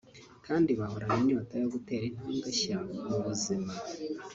[0.45, 3.71] kandi bahorana inyota yo gutera intambwe nshya mu buzima